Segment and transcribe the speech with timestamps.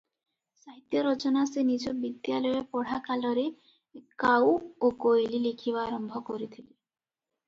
[0.59, 3.43] "ସାହିତ୍ୟ ରଚନା ସେ ନିଜ ବିଦ୍ୟାଳୟ ପଢ଼ା କାଳରେ
[4.23, 4.55] "କାଉ
[4.87, 6.67] ଓ କୋଇଲି" ଲେଖିବା ଆରମ୍ଭ କରିଥିଲେ।"